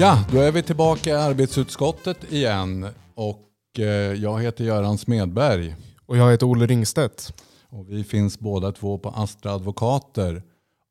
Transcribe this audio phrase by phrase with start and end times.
[0.00, 5.76] Ja, då är vi tillbaka i arbetsutskottet igen och eh, jag heter Göran Smedberg.
[6.06, 7.42] Och jag heter Olle Ringstedt.
[7.68, 10.42] Och vi finns båda två på Astra Advokater.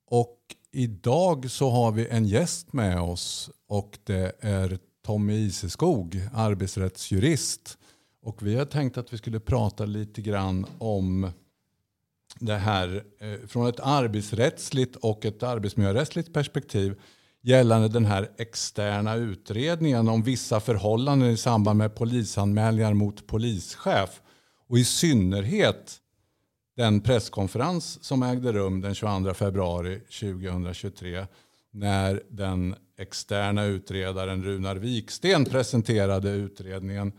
[0.10, 0.38] Och
[0.72, 7.78] idag så har vi en gäst med oss och det är Tommy Iseskog, arbetsrättsjurist.
[8.22, 11.32] Och vi har tänkt att vi skulle prata lite grann om
[12.40, 16.96] det här eh, från ett arbetsrättsligt och ett arbetsmiljörättsligt perspektiv
[17.48, 24.22] gällande den här externa utredningen om vissa förhållanden i samband med polisanmälningar mot polischef.
[24.68, 25.98] Och i synnerhet
[26.76, 31.26] den presskonferens som ägde rum den 22 februari 2023
[31.72, 37.12] när den externa utredaren Runar Viksten presenterade utredningen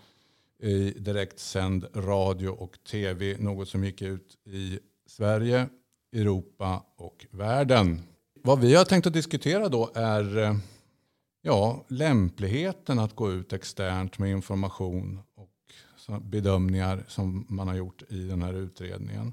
[0.63, 3.37] i direktsänd radio och tv.
[3.39, 5.69] Något som gick ut i Sverige,
[6.13, 8.03] Europa och världen.
[8.49, 10.57] Vad vi har tänkt att diskutera då är eh,
[11.43, 18.19] ja, lämpligheten att gå ut externt med information och bedömningar som man har gjort i
[18.19, 19.33] den här utredningen.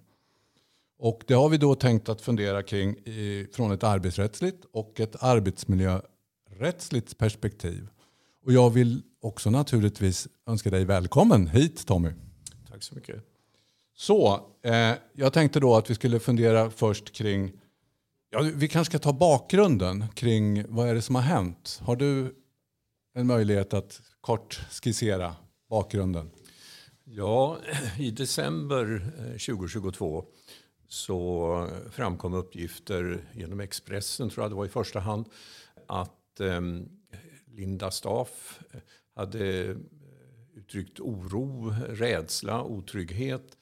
[1.00, 5.24] Och det har vi då tänkt att fundera kring i, från ett arbetsrättsligt och ett
[5.24, 7.88] arbetsmiljörättsligt perspektiv.
[8.46, 12.10] Och jag vill också naturligtvis önska dig välkommen hit Tommy.
[12.72, 13.24] Tack så mycket.
[13.98, 17.52] Så, eh, jag tänkte då att vi skulle fundera först kring
[18.30, 21.82] Ja, vi kanske ska ta bakgrunden kring vad är det som har hänt.
[21.84, 22.36] Har du
[23.14, 25.36] en möjlighet att kort skissera
[25.70, 26.32] bakgrunden?
[27.04, 27.58] Ja,
[28.00, 30.26] i december eh, 2022
[30.88, 35.26] så framkom uppgifter genom Expressen, tror jag det var i första hand,
[35.88, 36.90] att ehm,
[37.48, 38.80] Linda Staff eh,
[39.16, 39.76] hade eh,
[40.56, 43.58] uttryckt oro, rädsla, otrygghet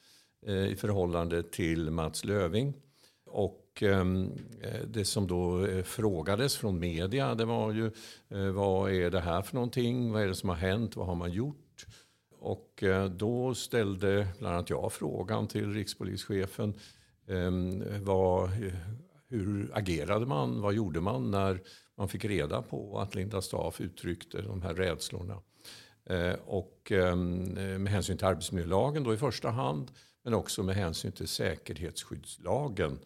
[0.68, 2.74] i förhållande till Mats Löving.
[3.26, 7.86] Och och ehm, eh, det som då eh, frågades från media det var ju
[8.28, 10.12] eh, vad är det här för någonting?
[10.12, 10.96] Vad är det som har hänt?
[10.96, 11.86] Vad har man gjort?
[12.40, 16.74] Och då ställde bland annat jag frågan till rikspolischefen.
[17.28, 18.50] Ehm, vad,
[19.28, 20.60] hur agerade man?
[20.60, 21.60] Vad gjorde man när
[21.96, 25.38] man fick reda på att Linda Staaf uttryckte de här rädslorna?
[26.44, 27.42] Och ehm,
[27.82, 29.90] med hänsyn till arbetsmiljölagen då i första hand
[30.24, 32.98] men också med hänsyn till säkerhetsskyddslagen Eh,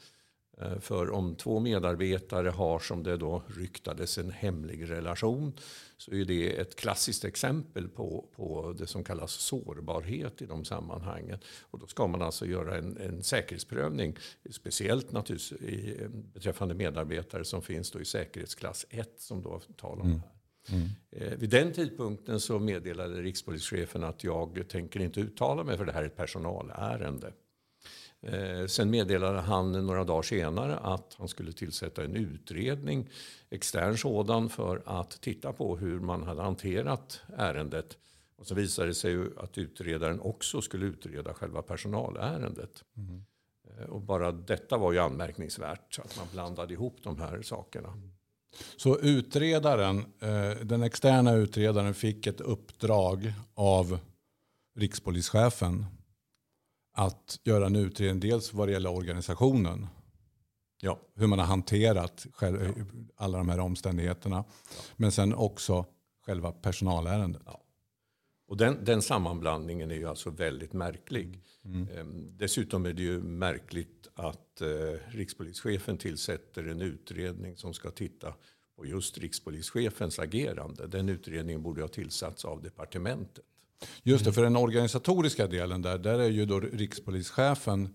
[0.81, 5.53] för om två medarbetare har som det då ryktades en hemlig relation
[5.97, 11.39] så är det ett klassiskt exempel på, på det som kallas sårbarhet i de sammanhangen.
[11.63, 14.17] Och då ska man alltså göra en, en säkerhetsprövning,
[14.51, 20.09] speciellt naturligtvis i, beträffande medarbetare som finns då i säkerhetsklass 1 som då talar om
[20.09, 20.21] mm.
[20.21, 20.39] här.
[20.71, 20.89] Mm.
[21.11, 25.93] Eh, vid den tidpunkten så meddelade rikspolischefen att jag tänker inte uttala mig för det
[25.93, 27.33] här är ett personalärende.
[28.23, 33.11] Eh, sen meddelade han några dagar senare att han skulle tillsätta en utredning,
[33.51, 37.99] extern sådan, för att titta på hur man hade hanterat ärendet.
[38.37, 42.85] Och så visade det sig ju att utredaren också skulle utreda själva personalärendet.
[42.97, 43.25] Mm.
[43.89, 48.03] Och bara detta var ju anmärkningsvärt, att man blandade ihop de här sakerna.
[48.77, 53.99] Så utredaren, eh, den externa utredaren fick ett uppdrag av
[54.77, 55.87] rikspolischefen
[56.99, 59.87] att göra en utredning dels vad det gäller organisationen.
[60.81, 61.01] Ja.
[61.15, 62.85] Hur man har hanterat själv, ja.
[63.17, 64.37] alla de här omständigheterna.
[64.37, 64.45] Ja.
[64.97, 65.87] Men sen också
[66.27, 67.43] själva personalärendet.
[67.47, 67.61] Ja.
[68.49, 71.43] Och den, den, sammanblandningen är ju alltså väldigt märklig.
[71.65, 71.89] Mm.
[71.89, 74.69] Ehm, dessutom är det ju märkligt att eh,
[75.09, 78.35] rikspolischefen tillsätter en utredning som ska titta
[78.77, 80.87] på just rikspolischefens agerande.
[80.87, 83.45] Den utredningen borde ha tillsatts av departementet.
[84.03, 87.95] Just det, för den organisatoriska delen där, där är ju då rikspolischefen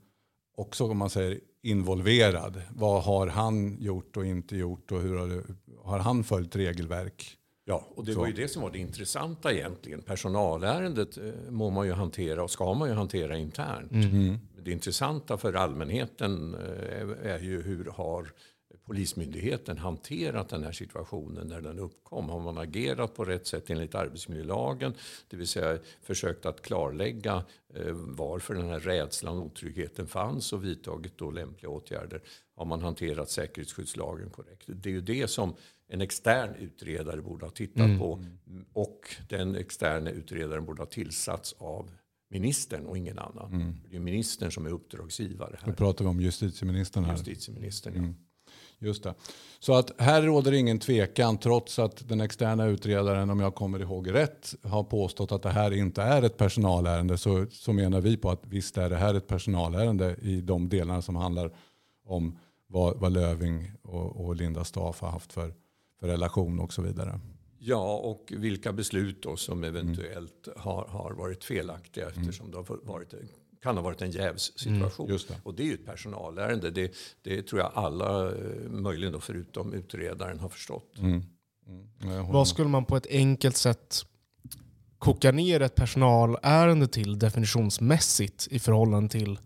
[0.57, 2.61] också om man säger involverad.
[2.69, 5.43] Vad har han gjort och inte gjort och hur har, det,
[5.83, 7.37] har han följt regelverk?
[7.65, 10.01] Ja, och det var ju det som var det intressanta egentligen.
[10.01, 13.91] Personalärendet eh, må man ju hantera och ska man ju hantera internt.
[13.91, 14.37] Mm.
[14.63, 18.31] Det intressanta för allmänheten eh, är ju hur har
[18.85, 22.29] Polismyndigheten hanterat den här situationen när den uppkom?
[22.29, 24.93] Har man agerat på rätt sätt enligt arbetsmiljölagen?
[25.27, 27.43] Det vill säga försökt att klarlägga
[27.73, 32.21] eh, varför den här rädslan och otryggheten fanns och vidtagit då lämpliga åtgärder.
[32.55, 34.63] Har man hanterat säkerhetsskyddslagen korrekt?
[34.67, 35.55] Det är ju det som
[35.87, 37.99] en extern utredare borde ha tittat mm.
[37.99, 38.25] på.
[38.73, 41.91] Och den externa utredaren borde ha tillsatts av
[42.29, 43.53] ministern och ingen annan.
[43.53, 43.75] Mm.
[43.89, 45.57] Det är ministern som är uppdragsgivare.
[45.59, 45.67] Här.
[45.67, 47.13] Nu pratar vi om justitieministern här.
[47.13, 48.15] Justitieministern, mm.
[48.79, 49.13] Just det.
[49.59, 54.13] Så att här råder ingen tvekan trots att den externa utredaren, om jag kommer ihåg
[54.13, 58.29] rätt, har påstått att det här inte är ett personalärende så, så menar vi på
[58.29, 61.51] att visst är det här ett personalärende i de delarna som handlar
[62.05, 65.53] om vad, vad Löving och, och Linda Staff har haft för,
[65.99, 67.19] för relation och så vidare.
[67.59, 73.13] Ja, och vilka beslut då som eventuellt har, har varit felaktiga eftersom det har varit,
[73.63, 75.09] kan ha varit en jävssituation.
[75.09, 75.35] just det.
[75.43, 76.71] Och det är ju ett personalärende.
[76.71, 80.97] Det, det tror jag alla, eh, möjligen då förutom utredaren, har förstått.
[80.97, 81.23] Mm.
[82.01, 84.05] Håller Vad skulle man på ett enkelt sätt
[84.97, 89.39] koka ner ett personalärende till definitionsmässigt i förhållande till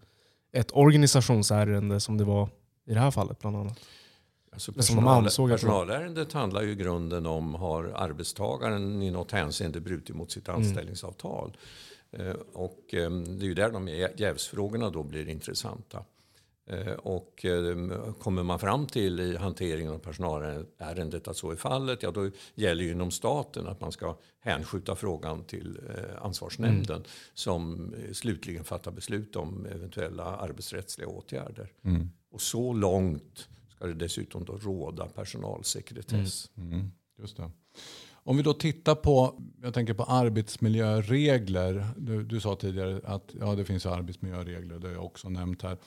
[0.53, 2.49] ett organisationsärende som det var
[2.87, 3.79] i det här fallet bland annat?
[4.51, 10.31] Alltså personal, personalärendet handlar ju i grunden om har arbetstagaren i något hänseende brutit mot
[10.31, 11.57] sitt anställningsavtal.
[12.17, 16.03] Eh, Och eh, det är ju där de jä- jävsfrågorna då blir intressanta.
[16.65, 22.03] Eh, Och eh, kommer man fram till i hanteringen av personalärendet att så är fallet,
[22.03, 27.03] ja då gäller ju inom staten att man ska hänskjuta frågan till eh, ansvarsnämnden
[27.33, 31.71] som eh, slutligen fattar beslut om eventuella arbetsrättsliga åtgärder.
[32.31, 36.49] Och så långt ska det dessutom då råda personalsekretess.
[36.57, 37.51] Mm, just det.
[38.27, 41.87] Om vi då tittar på, jag tänker på arbetsmiljöregler.
[41.97, 45.77] Du, du sa tidigare att ja, det finns arbetsmiljöregler, det har jag också nämnt här.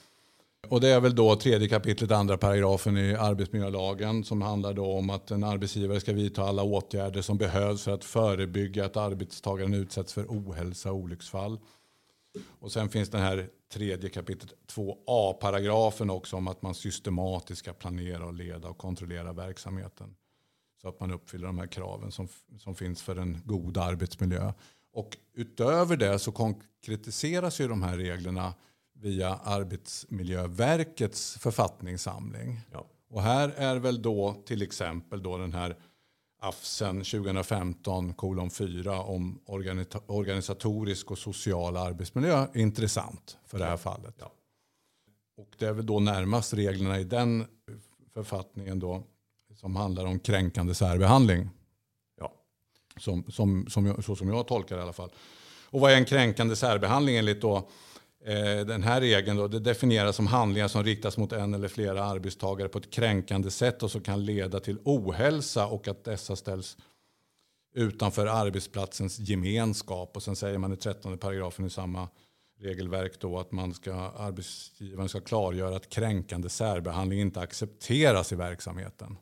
[0.69, 5.11] Och det är väl då tredje kapitlet, andra paragrafen i arbetsmiljölagen som handlar då om
[5.11, 10.13] att en arbetsgivare ska vidta alla åtgärder som behövs för att förebygga att arbetstagaren utsätts
[10.13, 11.59] för ohälsa och olycksfall.
[12.59, 18.27] Och sen finns den här tredje kapitlet 2a-paragrafen också om att man systematiskt ska planera
[18.27, 20.15] och leda och kontrollera verksamheten.
[20.83, 22.29] Så att man uppfyller de här kraven som,
[22.59, 24.53] som finns för en god arbetsmiljö.
[24.93, 28.55] Och utöver det så konkretiseras ju de här reglerna
[28.95, 32.61] via Arbetsmiljöverkets författningssamling.
[32.73, 32.87] Ja.
[33.09, 35.77] Och här är väl då till exempel då den här
[36.43, 39.41] AFSen 2015 kolon 4 om
[40.07, 44.15] organisatorisk och social arbetsmiljö intressant för det här fallet.
[44.19, 44.33] Ja.
[45.37, 47.45] Och det är väl då närmast reglerna i den
[48.15, 49.03] författningen då
[49.61, 51.51] som handlar om kränkande särbehandling.
[52.21, 52.33] Ja.
[52.97, 55.11] Som, som, som jag, så som jag tolkar det i alla fall.
[55.71, 57.57] Och vad är en kränkande särbehandling enligt då,
[58.25, 59.37] eh, den här regeln?
[59.37, 59.49] Då?
[59.49, 63.83] Det definieras som handlingar som riktas mot en eller flera arbetstagare på ett kränkande sätt
[63.83, 66.77] och som kan leda till ohälsa och att dessa ställs
[67.75, 70.17] utanför arbetsplatsens gemenskap.
[70.17, 72.09] Och sen säger man i 13 paragrafen i samma
[72.61, 79.17] regelverk då att man ska, arbetsgivaren ska klargöra att kränkande särbehandling inte accepteras i verksamheten.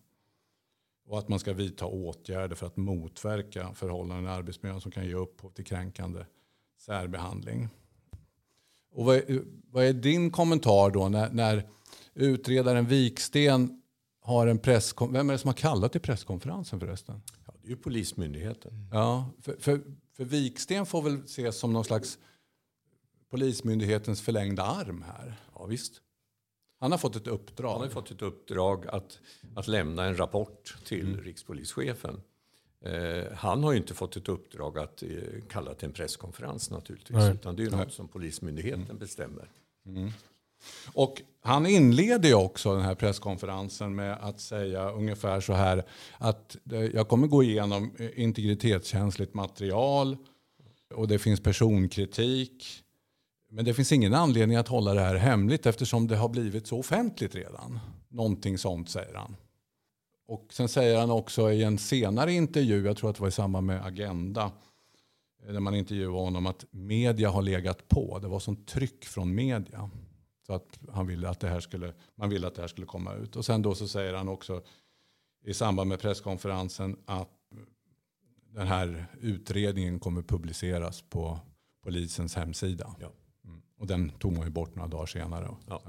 [1.08, 5.14] Och att man ska vidta åtgärder för att motverka förhållanden i arbetsmiljön som kan ge
[5.14, 6.25] upphov till kränkande
[6.78, 7.69] särbehandling.
[8.90, 11.69] Och vad, är, vad är din kommentar då när, när
[12.14, 13.82] utredaren Viksten
[14.20, 15.20] har en presskonferens?
[15.20, 17.22] Vem är det som har kallat till presskonferensen förresten?
[17.46, 18.88] Ja, det är ju Polismyndigheten.
[18.93, 19.81] Ja, för, för,
[20.12, 22.19] för Viksten får väl ses som någon slags
[23.31, 25.40] Polismyndighetens förlängda arm här.
[25.55, 26.02] Ja, visst.
[26.79, 27.73] Han har fått ett uppdrag.
[27.73, 29.19] Han har fått ett uppdrag att,
[29.55, 32.21] att lämna en rapport till rikspolischefen.
[32.85, 35.09] Eh, han har ju inte fått ett uppdrag att eh,
[35.49, 37.17] kalla till en presskonferens naturligtvis.
[37.17, 37.35] Nej.
[37.35, 39.51] Utan det är ju något som Polismyndigheten bestämmer.
[40.93, 45.85] Och han inleder ju också den här presskonferensen med att säga ungefär så här
[46.19, 46.57] att
[46.93, 50.17] jag kommer gå igenom eh, integritetskänsligt material
[50.95, 52.85] och det finns personkritik.
[53.48, 56.78] Men det finns ingen anledning att hålla det här hemligt eftersom det har blivit så
[56.78, 57.81] offentligt redan.
[58.08, 59.36] Någonting sånt säger han.
[60.26, 63.32] Och sen säger han också i en senare intervju, jag tror att det var i
[63.32, 64.52] samband med Agenda,
[65.46, 68.19] eh, när man intervjuade honom att media har legat på.
[68.19, 69.90] Det var sånt tryck från media.
[70.46, 73.14] Så att han ville att det här skulle, man ville att det här skulle komma
[73.14, 73.36] ut.
[73.36, 74.62] Och sen då så säger han också
[75.44, 77.31] i samband med presskonferensen att
[78.55, 81.38] den här utredningen kommer publiceras på
[81.82, 82.94] polisens hemsida.
[83.00, 83.12] Ja.
[83.79, 83.81] Mm.
[83.81, 85.49] Och den tog man ju bort några dagar senare.
[85.67, 85.82] Ja.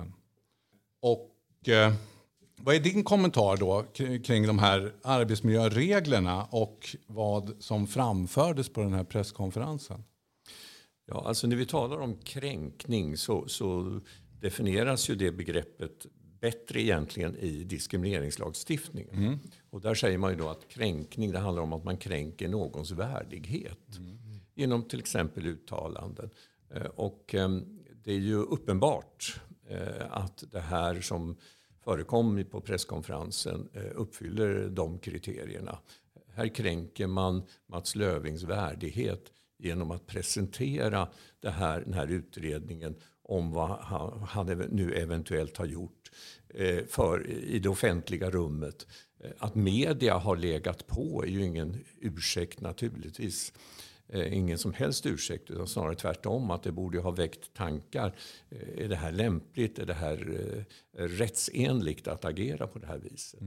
[1.02, 1.94] Och eh,
[2.62, 3.86] vad är din kommentar då
[4.24, 10.04] kring de här arbetsmiljöreglerna och vad som framfördes på den här presskonferensen?
[11.06, 14.00] Ja, alltså när vi talar om kränkning så, så
[14.42, 16.06] definieras ju det begreppet
[16.42, 19.40] bättre egentligen i diskrimineringslagstiftningen.
[19.70, 22.92] Och där säger man ju då att kränkning det handlar om att man kränker någons
[22.92, 24.00] värdighet.
[24.56, 26.30] Genom till exempel uttalanden.
[26.76, 27.50] Eh, Och eh,
[28.10, 31.38] det är ju uppenbart eh, att det här som
[31.84, 35.80] förekom på presskonferensen eh, uppfyller de kriterierna.
[36.34, 41.08] Här kränker man Mats Lövings värdighet genom att presentera
[41.40, 46.12] det här, den här utredningen om vad han, han nu eventuellt har gjort
[46.50, 48.88] eh, för, i det offentliga rummet.
[49.38, 53.54] Att media har legat på är ju ingen ursäkt naturligtvis.
[54.10, 56.52] Eh, ingen som helst ursäkt, utan snarare tvärtom.
[56.52, 58.16] Att det borde ha väckt tankar.
[58.50, 59.80] Eh, är det här lämpligt?
[59.80, 60.40] Är det här
[60.98, 63.40] eh, rättsenligt att agera på det här viset?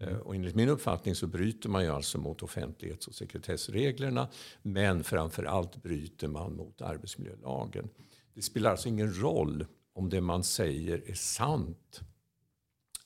[0.00, 4.28] Eh, och enligt min uppfattning så bryter man ju alltså mot offentlighets och sekretessreglerna.
[4.62, 7.88] Men framför allt bryter man mot arbetsmiljölagen.
[8.34, 12.00] Det spelar alltså ingen roll om det man säger är sant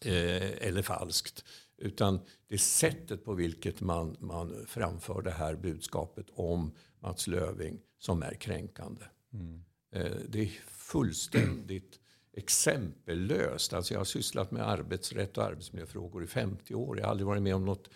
[0.07, 1.45] eller falskt.
[1.79, 8.23] Utan det sättet på vilket man, man framför det här budskapet om Mats Löving som
[8.23, 9.05] är kränkande.
[9.33, 9.65] Mm.
[9.93, 12.01] Eh, det är fullständigt
[12.37, 13.73] exempellöst.
[13.73, 16.99] Alltså jag har sysslat med arbetsrätt och arbetsmiljöfrågor i 50 år.
[16.99, 17.91] Jag har aldrig varit med om något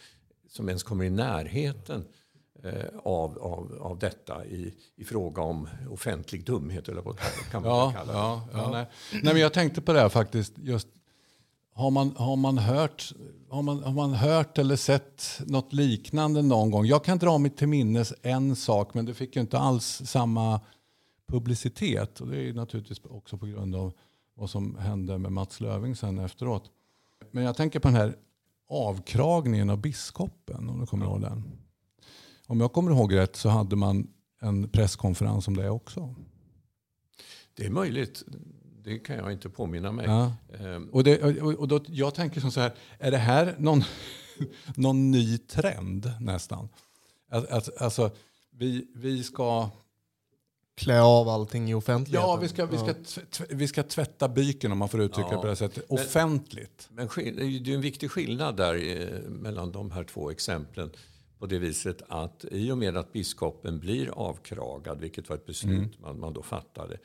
[0.48, 2.04] som ens kommer i närheten
[2.62, 6.88] eh, av, av, av detta i, i fråga om offentlig dumhet.
[6.88, 7.18] Eller vad
[7.50, 8.18] kan man ja, kalla det.
[8.18, 8.86] Ja, ja, nej.
[9.12, 9.32] nej.
[9.34, 10.52] men jag tänkte på det här faktiskt.
[10.58, 10.88] Just,
[11.78, 13.12] har, man, har, man hört,
[13.48, 16.86] har, man, har man hört eller sett något liknande någon gång?
[16.86, 20.60] Jag kan dra mig till minnes en sak, men det fick ju inte alls samma
[21.28, 22.20] publicitet.
[22.20, 23.92] Och det är naturligtvis också på grund av
[24.34, 26.70] vad som hände med Mats Löving sen efteråt.
[27.30, 28.16] Men jag tänker på den här
[28.68, 31.44] avkragningen av biskopen, om du kommer ihåg den.
[32.46, 34.06] Om jag kommer ihåg rätt så hade man
[34.40, 36.14] en presskonferens om det också.
[37.54, 38.24] Det är möjligt.
[38.84, 40.06] Det kan jag inte påminna mig.
[40.06, 40.32] Ja.
[40.60, 40.88] Ehm.
[40.92, 43.84] Och, det, och då, jag tänker som så här, är det här någon,
[44.76, 46.68] någon ny trend nästan?
[47.80, 48.10] Alltså,
[48.50, 49.70] vi, vi ska
[50.78, 52.30] klä av allting i offentligheten.
[52.30, 52.94] Ja, vi ska, vi ska,
[53.48, 55.36] vi ska tvätta byken om man får uttrycka ja.
[55.36, 55.84] det på det sättet.
[55.88, 56.88] Offentligt.
[56.90, 60.90] Men, men det är en viktig skillnad där eh, mellan de här två exemplen.
[61.38, 65.78] På det viset att i och med att biskopen blir avkragad, vilket var ett beslut
[65.78, 65.90] mm.
[66.00, 66.98] man, man då fattade,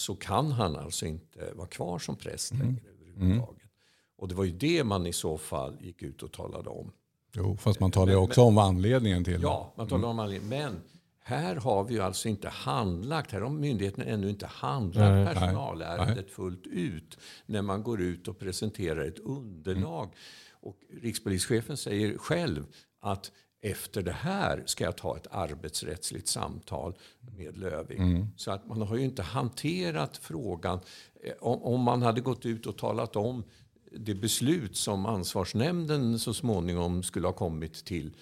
[0.00, 2.66] så kan han alltså inte vara kvar som präst mm.
[2.66, 3.62] längre överhuvudtaget.
[3.62, 3.70] Mm.
[4.16, 6.92] Och det var ju det man i så fall gick ut och talade om.
[7.32, 10.10] Jo, fast man talade men, också men, om anledningen till Ja, man talade mm.
[10.10, 10.72] om anledningen.
[10.72, 10.82] Men
[11.22, 16.34] här har vi alltså inte handlagt, här har myndigheten ännu inte handlagt nej, personalärendet nej.
[16.34, 20.04] fullt ut när man går ut och presenterar ett underlag.
[20.04, 20.16] Mm.
[20.60, 22.66] Och rikspolischefen säger själv
[23.00, 26.94] att efter det här ska jag ta ett arbetsrättsligt samtal
[27.36, 27.98] med Löving.
[27.98, 28.26] Mm.
[28.36, 30.80] Så att man har ju inte hanterat frågan.
[31.22, 33.44] Eh, om, om man hade gått ut och talat om
[33.92, 38.16] det beslut som ansvarsnämnden så småningom skulle ha kommit till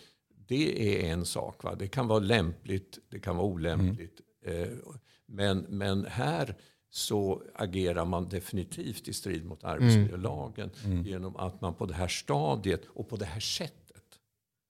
[0.46, 1.64] det är en sak.
[1.64, 1.74] Va?
[1.74, 4.20] Det kan vara lämpligt, det kan vara olämpligt.
[4.46, 4.78] Mm.
[5.26, 6.56] men, men här
[6.90, 10.92] så agerar man definitivt i strid mot arbetsmiljölagen mm.
[10.92, 11.06] mm.
[11.06, 14.04] genom att man på det här stadiet och på det här sättet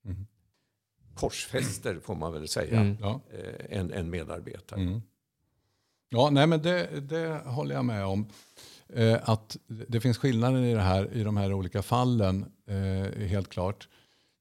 [0.05, 0.27] mm.
[1.19, 2.97] Korsfäster, får man väl säga, mm.
[3.03, 4.81] Eh, en, en medarbetare.
[4.81, 5.03] Mm.
[6.09, 8.27] Ja, nej, men det, det håller jag med om.
[8.89, 13.49] Eh, att det finns skillnader i, det här, i de här olika fallen, eh, helt
[13.49, 13.89] klart.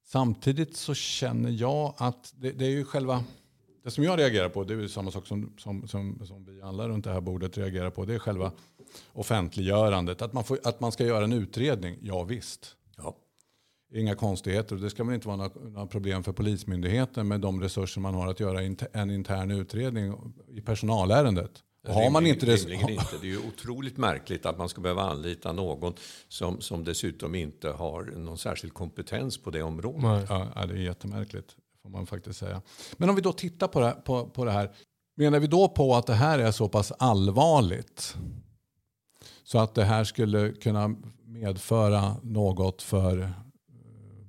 [0.06, 3.24] Samtidigt så känner jag att det, det, är ju själva...
[3.84, 6.62] Det som jag reagerar på, det är ju samma sak som, som, som, som vi
[6.62, 8.04] alla runt det här bordet reagerar på.
[8.04, 8.52] Det är själva
[9.12, 10.22] offentliggörandet.
[10.22, 12.76] Att man, får, att man ska göra en utredning, ja visst.
[13.92, 14.76] Inga konstigheter.
[14.76, 18.26] Det ska väl inte vara några, några, problem för Polismyndigheten med de resurser man har
[18.26, 20.14] att göra en intern utredning
[20.48, 21.62] i personalärendet.
[21.86, 23.04] Har man inte det, inte.
[23.20, 25.94] det är ju otroligt märkligt att man ska behöva anlita någon
[26.28, 30.26] som, som dessutom inte har någon särskild kompetens på det området.
[30.28, 32.62] Ja, det är jättemärkligt, får man faktiskt säga.
[32.96, 34.70] Men om vi då tittar på det, på, på det här.
[35.16, 38.16] Menar vi då på att det här är så pass allvarligt
[39.44, 43.32] så att det här skulle kunna medföra något för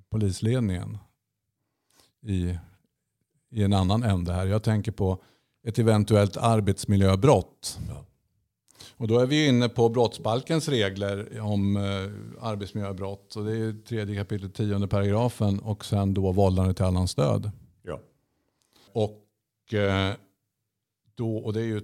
[0.10, 0.98] polisledningen
[2.22, 2.58] i,
[3.50, 4.46] i en annan ände här.
[4.46, 5.24] Jag tänker på
[5.64, 7.80] ett eventuellt arbetsmiljöbrott.
[7.90, 8.06] Ja.
[8.98, 13.36] Och då är vi inne på brottsbalkens regler om eh, arbetsmiljöbrott.
[13.36, 17.52] Och det är tredje kapitlet, tionde paragrafen och sen då vållande till annans död.
[17.84, 18.00] Ja.
[18.92, 20.14] Och, eh,
[21.16, 21.82] då, och det är ju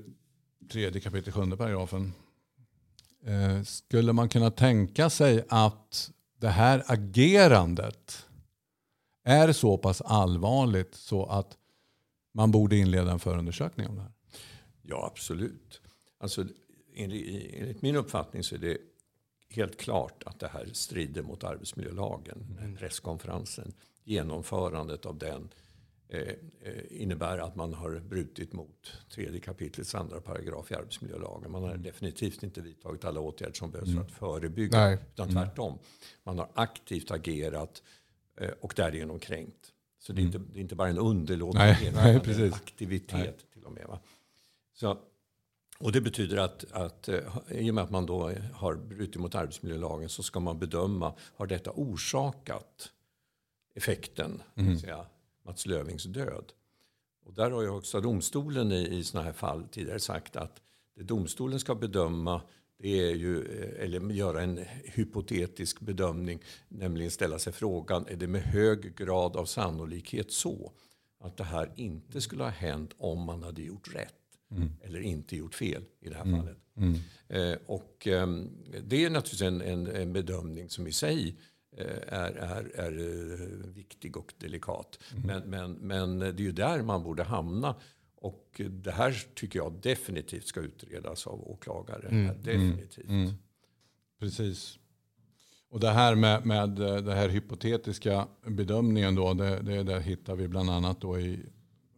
[0.71, 2.13] tredje kapitlet, sjunde paragrafen.
[3.25, 6.11] Eh, skulle man kunna tänka sig att
[6.45, 8.27] det här agerandet
[9.23, 11.57] är så pass allvarligt så att
[12.33, 14.11] man borde inleda en förundersökning om det här?
[14.81, 15.81] Ja, absolut.
[16.17, 16.45] Alltså,
[16.95, 18.77] enligt min uppfattning så är det
[19.49, 22.57] helt klart att det här strider mot arbetsmiljölagen.
[22.59, 22.75] Mm.
[22.75, 23.73] Presskonferensen,
[24.03, 25.49] genomförandet av den
[26.89, 31.51] innebär att man har brutit mot tredje kapitlets andra paragraf i arbetsmiljölagen.
[31.51, 31.83] Man har mm.
[31.83, 33.97] definitivt inte vidtagit alla åtgärder som behövs mm.
[33.97, 34.77] för att förebygga.
[34.79, 34.97] Nej.
[35.13, 35.43] Utan mm.
[35.43, 35.79] tvärtom.
[36.23, 37.83] Man har aktivt agerat
[38.37, 39.71] eh, och därigenom kränkt
[40.05, 43.33] så det är, inte, det är inte bara en underlåtenhet, en aktivitet nej.
[43.53, 43.87] till och med.
[43.87, 43.99] Va?
[44.73, 44.97] Så,
[45.79, 47.19] och det betyder att, att eh,
[47.51, 51.47] i och med att man då har brutit mot arbetsmiljölagen så ska man bedöma, har
[51.47, 52.91] detta orsakat
[53.75, 54.79] effekten, mm.
[54.79, 55.05] säga,
[55.45, 56.51] Mats Lövings död?
[57.25, 60.61] Och där har ju Högsta domstolen i, i sådana här fall tidigare sagt att
[60.95, 62.41] det domstolen ska bedöma
[62.77, 68.27] det är ju, eh, eller göra en hypotetisk bedömning, nämligen ställa sig frågan, är det
[68.27, 70.71] med hög grad av sannolikhet så
[71.19, 74.13] att det här inte skulle ha hänt om man hade gjort rätt
[74.51, 74.71] mm.
[74.83, 76.39] eller inte gjort fel i det här mm.
[76.39, 76.57] fallet.
[76.77, 76.95] Mm.
[77.27, 78.27] Eh, och eh,
[78.83, 81.35] det är naturligtvis en, en, en, bedömning som i sig
[81.77, 84.99] är, är, är eh, viktig och delikat.
[85.11, 85.27] Mm.
[85.27, 87.75] Men, men, men det är ju där man borde hamna.
[88.15, 92.07] Och det här tycker jag definitivt ska utredas av åklagare.
[92.07, 92.41] Mm.
[92.43, 93.09] Definitivt.
[93.09, 93.31] Mm.
[94.19, 94.79] Precis.
[95.69, 96.69] Och det här med, med
[97.05, 101.45] det här hypotetiska bedömningen då, det, det, det hittar vi bland annat då i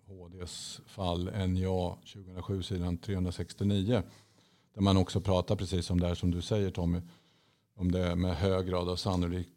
[0.07, 4.03] HDs fall NJA 2007 sidan 369.
[4.73, 7.01] Där man också pratar precis om det här som du säger Tommy.
[7.75, 9.49] Om det med hög grad av sannolikt,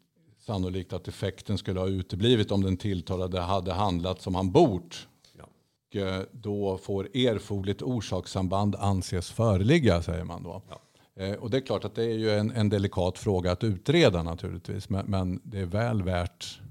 [0.51, 5.07] sannolikt att effekten skulle ha uteblivit om den tilltalade hade handlat som han bort.
[5.37, 5.43] Ja.
[5.89, 10.61] Och eh, då får erforderligt orsakssamband anses föreligga säger man då.
[10.69, 10.81] Ja.
[11.23, 14.23] Eh, och det är klart att det är ju en, en delikat fråga att utreda
[14.23, 14.89] naturligtvis.
[14.89, 16.61] Men, men, det är väl värt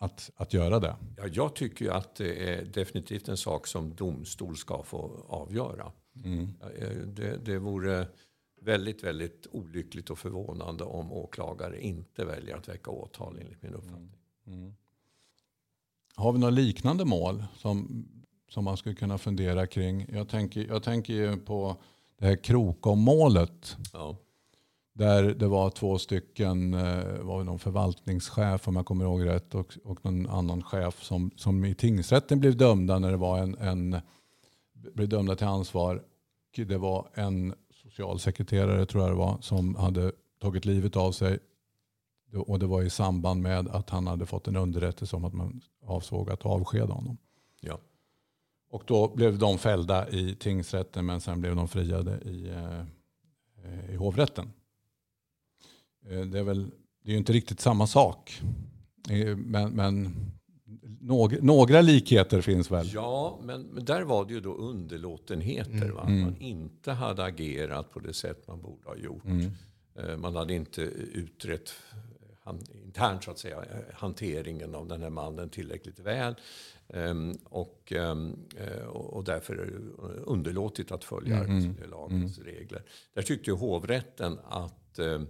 [0.00, 0.96] att, att göra det.
[1.16, 5.92] Ja, jag tycker att det är definitivt en sak som domstol ska få avgöra.
[6.24, 6.54] Mm.
[6.78, 8.06] Eh, det, det vore
[8.68, 14.18] väldigt, väldigt olyckligt och förvånande om åklagare inte väljer att väcka åtal enligt min uppfattning.
[14.46, 14.58] Mm.
[14.60, 14.74] Mm.
[16.14, 18.04] Har vi några liknande mål som,
[18.48, 20.06] som man skulle kunna fundera kring?
[20.12, 21.76] Jag tänker, jag tänker på
[22.18, 23.76] det här Krokom-målet.
[23.92, 24.16] Ja.
[24.92, 29.78] Där det var två stycken, eh, var någon förvaltningschef om jag kommer ihåg rätt och,
[29.84, 34.00] och någon annan chef som, som i tingsrätten blev dömda när det var en, en
[34.72, 36.04] blev dömda till ansvar.
[36.56, 37.54] Det var en
[37.98, 41.38] socialsekreterare tror jag det var som hade tagit livet av sig.
[42.46, 45.60] Och det var i samband med att han hade fått en underrättelse om att man
[45.82, 47.18] avsåg att avskeda honom.
[47.60, 47.78] Ja.
[48.70, 53.96] Och då blev de fällda i tingsrätten men sen blev de friade i, eh, i
[53.96, 54.52] hovrätten.
[56.06, 56.70] Eh, det är, väl,
[57.02, 58.40] det är ju inte riktigt samma sak.
[59.10, 60.14] Eh, men, men
[61.00, 62.90] någ, några likheter finns väl?
[62.94, 65.72] Ja, men, men, där var det ju då underlåtenheter.
[65.72, 65.94] Mm.
[65.94, 66.02] Va?
[66.02, 66.20] Mm.
[66.20, 69.24] Man inte hade agerat på det sätt man borde ha gjort.
[69.24, 69.50] Mm.
[70.20, 71.72] Man hade inte utrett
[72.84, 76.34] internt så att säga, hanteringen av den här mannen tillräckligt väl.
[76.88, 79.72] Ehm, och, eh, och därför
[80.24, 81.50] underlåtit att följa mm.
[81.50, 82.50] arbetsmiljölagens mm.
[82.50, 82.82] regler.
[83.14, 85.26] Där tyckte hovrätten att ehm,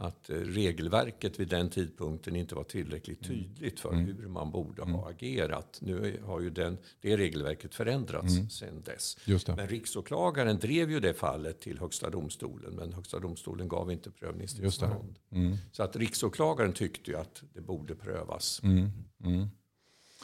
[0.00, 3.38] att regelverket vid den tidpunkten inte var tillräckligt mm.
[3.38, 4.06] tydligt för mm.
[4.06, 4.94] hur man borde mm.
[4.94, 5.78] ha agerat.
[5.82, 8.50] Nu har ju den, det regelverket förändrats mm.
[8.50, 9.16] sedan dess.
[9.46, 12.74] Men riksåklagaren drev ju det fallet till Högsta domstolen.
[12.74, 15.18] Men Högsta domstolen gav inte prövningstillstånd.
[15.30, 15.56] Mm.
[15.72, 18.60] Så att riksåklagaren tyckte ju att det borde prövas.
[18.62, 19.48] Mm.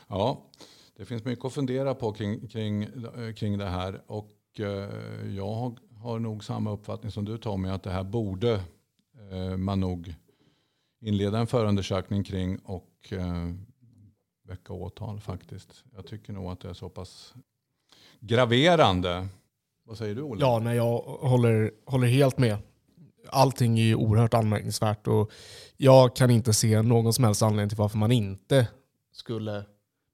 [0.08, 0.50] Ja,
[0.96, 2.88] det finns mycket att fundera på kring, kring,
[3.34, 4.02] kring det här.
[4.06, 8.60] Och eh, jag har, nog samma uppfattning som du Tommy, att det här borde eh,
[9.32, 10.14] Eh, man nog
[11.00, 13.50] inleda en förundersökning kring och eh,
[14.48, 15.84] väcka åtal faktiskt.
[15.94, 17.34] Jag tycker nog att det är så pass
[18.20, 19.28] graverande.
[19.84, 20.40] Vad säger du Olle?
[20.40, 22.58] Ja, nej, jag håller, håller helt med.
[23.28, 25.32] Allting är ju oerhört anmärkningsvärt och
[25.76, 28.68] jag kan inte se någon som helst anledning till varför man inte
[29.12, 29.64] skulle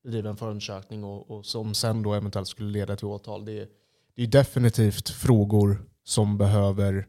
[0.05, 3.45] bedriva en förundersökning och, och, som sen då eventuellt skulle leda till åtal.
[3.45, 3.69] Det,
[4.15, 7.07] det är definitivt frågor som behöver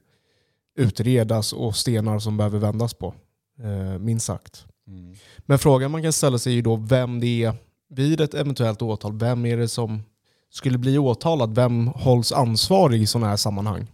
[0.76, 3.14] utredas och stenar som behöver vändas på.
[3.60, 4.66] Eh, minst sagt.
[4.88, 5.16] Mm.
[5.38, 7.54] Men frågan man kan ställa sig är ju då vem det är
[7.90, 9.20] vid ett eventuellt åtal.
[9.20, 10.04] Vem är det som
[10.50, 11.56] skulle bli åtalad?
[11.56, 13.88] Vem hålls ansvarig i sådana här sammanhang?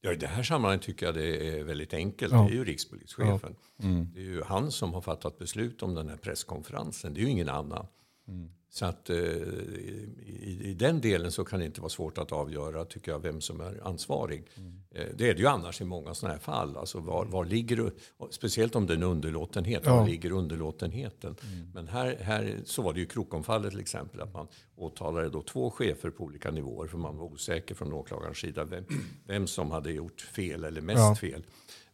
[0.00, 2.32] Ja, I det här sammanhanget tycker jag det är väldigt enkelt.
[2.32, 2.38] Ja.
[2.42, 3.56] Det är ju rikspolischefen.
[3.76, 3.84] Ja.
[3.84, 4.08] Mm.
[4.14, 7.14] Det är ju han som har fattat beslut om den här presskonferensen.
[7.14, 7.86] Det är ju ingen annan.
[8.28, 8.50] Mm.
[8.72, 12.84] Så att eh, i, i, den delen så kan det inte vara svårt att avgöra
[12.84, 14.44] tycker jag, vem som är ansvarig.
[14.56, 14.82] Mm.
[14.90, 16.76] Eh, det är det ju annars i många sådana här fall.
[16.76, 17.92] Alltså var, var ligger,
[18.30, 19.96] speciellt om det är en underlåtenhet, ja.
[19.96, 21.36] var ligger underlåtenheten?
[21.42, 21.70] Mm.
[21.74, 24.20] Men här, här så var det ju Krokomfallet till exempel.
[24.20, 28.38] Att man åtalade då två chefer på olika nivåer för man var osäker från åklagarens
[28.38, 28.84] sida vem,
[29.26, 31.14] vem som hade gjort fel eller mest ja.
[31.14, 31.42] fel.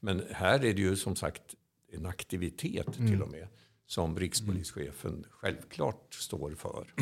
[0.01, 1.43] Men här är det ju som sagt
[1.93, 3.11] en aktivitet mm.
[3.11, 3.49] till och med
[3.87, 6.95] som rikspolischefen självklart står för.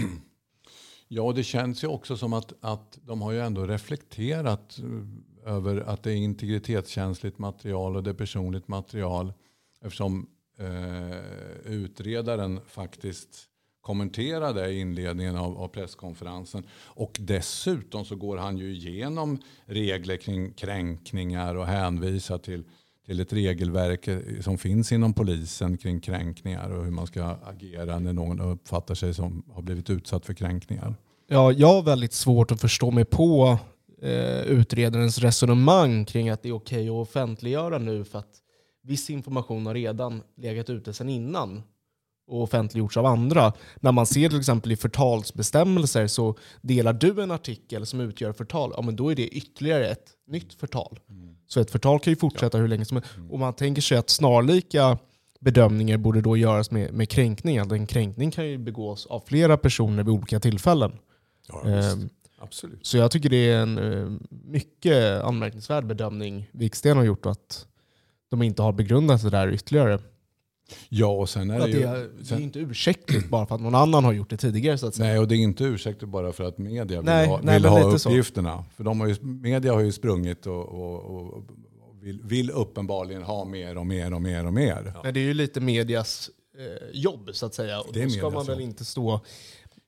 [1.09, 5.81] Ja, det känns ju också som att, att de har ju ändå reflekterat eh, över
[5.81, 9.33] att det är integritetskänsligt material och det är personligt material.
[9.81, 10.27] Eftersom
[10.59, 11.19] eh,
[11.65, 13.49] utredaren faktiskt
[13.81, 16.67] kommenterade i inledningen av, av, presskonferensen.
[16.85, 22.65] Och dessutom så går han ju igenom regler kring kränkningar och hänvisar till
[23.07, 27.99] till ett regelverk eh, som finns inom polisen kring kränkningar och hur man ska agera
[27.99, 30.95] när någon uppfattar sig som har blivit utsatt för kränkningar.
[31.29, 33.59] Ja, jag har väldigt svårt att förstå mig på
[34.03, 38.41] eh, utredarens resonemang kring att det är okej att offentliggöra nu för att
[38.83, 41.63] viss information har redan legat ute sedan innan
[42.27, 43.53] och offentliggjorts av andra.
[43.81, 48.73] När man ser till exempel i förtalsbestämmelser så delar du en artikel som utgör förtal,
[48.77, 51.01] ja men då är det ytterligare ett nytt förtal.
[51.11, 51.37] Mm.
[51.47, 52.63] Så ett förtal kan ju fortsätta ja.
[52.63, 53.17] hur länge som helst.
[53.17, 53.31] Mm.
[53.31, 54.99] Och man tänker sig att snarlika
[55.41, 57.59] bedömningar borde då göras med, med kränkning.
[57.59, 60.93] Att en kränkning kan ju begås av flera personer vid olika tillfällen.
[61.49, 62.09] Ja, ehm,
[62.39, 62.87] Absolut.
[62.87, 67.67] Så jag tycker det är en uh, mycket anmärkningsvärd bedömning Viksten har gjort att
[68.31, 69.99] de inte har begrundat det där ytterligare.
[70.89, 73.61] Ja, och sen är det, ju, det, är, det är inte ursäktligt bara för att
[73.61, 74.79] någon annan har gjort det tidigare.
[74.79, 75.09] Så att säga.
[75.09, 77.65] Nej, och det är inte ursäktligt bara för att media vill nej, ha, nej, vill
[77.65, 78.57] ha uppgifterna.
[78.57, 78.65] Så.
[78.77, 81.45] För de har ju, media har ju sprungit och, och, och
[82.01, 84.93] vill, vill, uppenbarligen ha mer och mer och mer och mer.
[85.05, 85.13] Ja.
[85.13, 87.81] det är ju lite medias eh, jobb så att säga.
[87.81, 89.21] Och det då ska man väl inte stå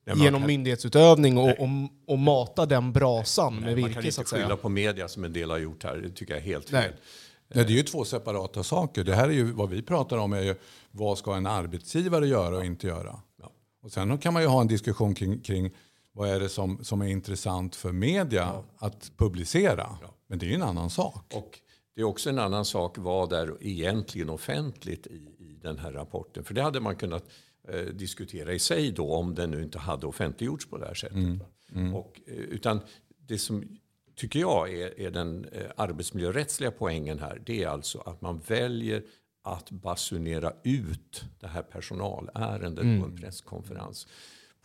[0.05, 0.47] Nej, genom kan...
[0.47, 1.69] myndighetsutövning och, och,
[2.07, 3.87] och, mata den brasan Nej, med virke.
[3.87, 5.97] Man kan inte skylla på media som en del har gjort här.
[5.97, 6.81] Det tycker jag är helt fel.
[6.81, 6.91] Nej,
[7.47, 9.03] det är ju två separata saker.
[9.03, 10.55] Det här är ju vad vi pratar om är ju
[10.91, 13.21] vad ska en arbetsgivare göra och inte göra.
[13.41, 13.51] Ja.
[13.81, 15.71] Och sen kan man ju ha en diskussion kring, kring
[16.11, 18.87] vad är det som, som är intressant för media ja.
[18.87, 19.97] att publicera.
[20.01, 20.13] Ja.
[20.27, 21.33] Men det är ju en annan sak.
[21.35, 21.59] Och
[21.95, 26.43] det är också en annan sak vad är egentligen offentligt i, i den här rapporten.
[26.43, 27.25] För det hade man kunnat
[27.67, 31.17] eh, diskutera i sig då om den nu inte hade offentliggjorts på det här sättet.
[31.17, 31.39] Mm.
[31.75, 31.95] Mm.
[31.95, 32.79] Och, eh, utan
[33.27, 33.77] det som
[34.17, 37.41] tycker jag är, är den eh, arbetsmiljörättsliga poängen här.
[37.45, 39.03] Det är alltså att man väljer
[39.43, 43.01] att basunera ut det här personalärendet mm.
[43.01, 44.07] på en presskonferens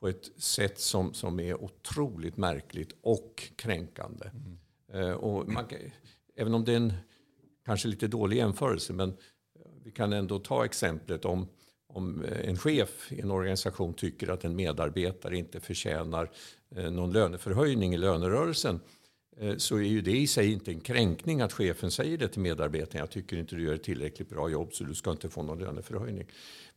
[0.01, 4.31] på ett sätt som, som är otroligt märkligt och kränkande.
[4.31, 4.59] Mm.
[4.93, 5.65] Eh, och man,
[6.37, 6.93] även om det är en
[7.65, 9.17] kanske lite dålig jämförelse men
[9.85, 11.49] vi kan ändå ta exemplet om
[11.95, 16.31] om en chef i en organisation tycker att en medarbetare inte förtjänar
[16.77, 19.02] eh, någon löneförhöjning i lönerörelsen Eh,
[19.57, 23.01] så är ju det i sig inte en kränkning att chefen säger det till medarbetarna.
[23.01, 25.59] Jag tycker inte du gör ett tillräckligt bra jobb så du ska inte få någon
[25.59, 26.27] löneförhöjning.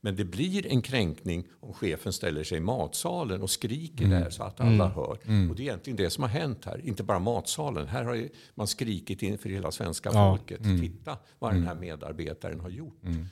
[0.01, 4.21] Men det blir en kränkning om chefen ställer sig i matsalen och skriker mm.
[4.21, 4.91] där så att alla mm.
[4.91, 5.17] hör.
[5.25, 5.49] Mm.
[5.49, 6.81] Och det är egentligen det som har hänt här.
[6.83, 7.87] Inte bara matsalen.
[7.87, 10.37] Här har man skrikit inför hela svenska ja.
[10.37, 10.59] folket.
[10.59, 10.81] Mm.
[10.81, 11.81] Titta vad den här mm.
[11.81, 13.03] medarbetaren har gjort.
[13.03, 13.25] Mm.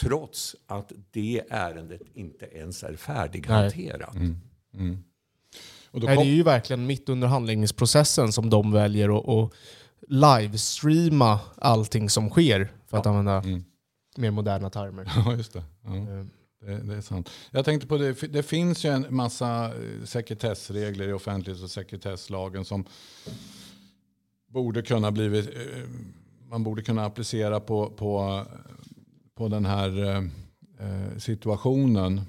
[0.00, 4.16] Trots att det ärendet inte ens är färdighanterat.
[5.96, 9.52] Och Nej, det är ju verkligen mitt under handläggningsprocessen som de väljer att, att
[10.08, 13.10] livestreama allting som sker, för att ja.
[13.10, 13.64] använda mm.
[14.16, 15.12] mer moderna termer.
[15.26, 15.64] Ja, just det.
[15.84, 15.90] Ja.
[15.90, 16.30] Mm.
[16.60, 17.30] Det, det, är sant.
[17.50, 22.64] Jag tänkte på det, det finns ju en massa eh, sekretessregler i offentlighets och sekretesslagen
[22.64, 22.84] som
[24.48, 25.82] borde kunna blivit, eh,
[26.48, 28.42] man borde kunna applicera på, på,
[29.34, 30.30] på den här
[31.18, 32.20] situationen.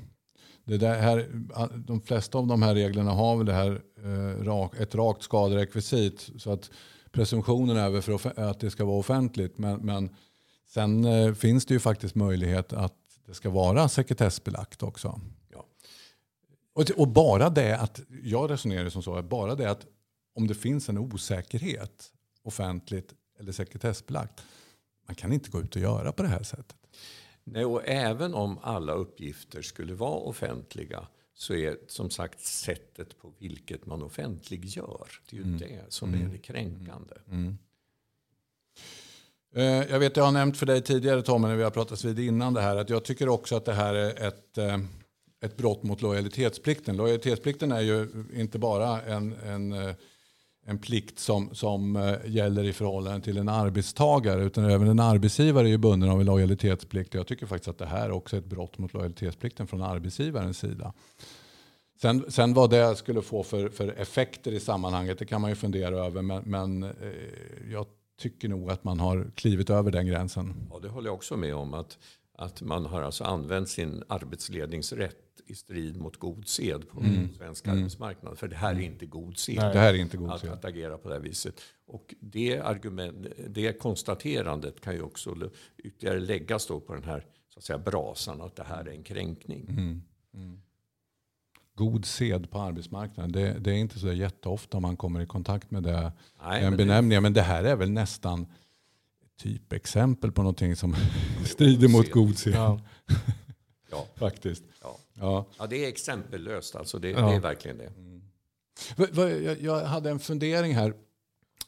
[0.67, 1.27] Det där här,
[1.75, 6.29] de flesta av de här reglerna har väl det här, eh, ett rakt skaderekvisit.
[6.37, 6.71] Så att
[7.11, 9.57] presumtionen är väl för att det ska vara offentligt.
[9.57, 10.15] Men, men
[10.67, 12.93] sen eh, finns det ju faktiskt möjlighet att
[13.25, 15.21] det ska vara sekretessbelagt också.
[15.51, 15.65] Ja.
[16.73, 19.85] Och, och bara det att, jag resonerar som så, bara det att
[20.35, 22.11] om det finns en osäkerhet
[22.43, 24.43] offentligt eller sekretessbelagt.
[25.07, 26.77] Man kan inte gå ut och göra på det här sättet.
[27.51, 33.31] Nej, och även om alla uppgifter skulle vara offentliga så är som sagt sättet på
[33.39, 35.07] vilket man offentliggör.
[35.29, 35.59] Det är ju mm.
[35.59, 36.27] det som mm.
[36.27, 37.15] är det kränkande.
[37.27, 37.39] Mm.
[37.39, 37.57] mm.
[39.55, 42.19] Eh, jag vet jag har nämnt för dig tidigare Tommy när vi har pratat vid
[42.19, 44.79] innan det här att jag tycker också att det här är ett, eh,
[45.41, 46.97] ett brott mot lojalitetsplikten.
[46.97, 49.95] Lojalitetsplikten är ju inte bara en, en eh,
[50.69, 55.67] en plikt som, som eh, gäller i förhållande till en arbetstagare utan även en arbetsgivare
[55.67, 57.13] är ju bunden av en lojalitetsplikt.
[57.13, 60.93] Jag tycker faktiskt att det här också är ett brott mot lojalitetsplikten från arbetsgivarens sida.
[62.01, 65.55] Sen, sen vad det skulle få för, för effekter i sammanhanget det kan man ju
[65.55, 66.91] fundera över men, men eh,
[67.71, 67.85] jag
[68.19, 70.53] tycker nog att man har klivit över den gränsen.
[70.71, 71.73] Ja, det håller jag också med om.
[71.73, 71.97] Att,
[72.37, 77.33] att man har alltså använt sin arbetsledningsrätt i strid mot god sed på mm.
[77.37, 77.77] svensk mm.
[77.77, 78.37] arbetsmarknad.
[78.37, 79.55] För det här är inte god sed.
[79.55, 80.51] Nej, det här är inte god att, sed.
[80.51, 81.61] att agera på det här viset.
[81.85, 87.59] Och det, argument, det konstaterandet kan ju också ytterligare läggas då på den här så
[87.59, 89.65] att säga, brasan att det här är en kränkning.
[89.69, 90.01] Mm.
[90.33, 90.61] Mm.
[91.75, 95.83] God sed på arbetsmarknaden, det, det, är inte så jätteofta man kommer i kontakt med
[95.83, 96.11] det,
[96.43, 97.23] Nej, den benämningen.
[97.23, 98.47] Men det här är väl nästan
[99.37, 100.95] typexempel på någonting som
[101.45, 102.53] strider mot god sed.
[102.53, 102.79] Ja.
[103.91, 104.07] ja.
[104.15, 104.63] Faktiskt.
[104.81, 104.97] Ja.
[105.19, 105.45] Ja.
[105.59, 106.75] ja, det är exempellöst.
[106.75, 107.29] Alltså det, ja.
[107.29, 107.87] det är verkligen det.
[107.97, 108.21] Mm.
[109.59, 110.93] Jag hade en fundering här.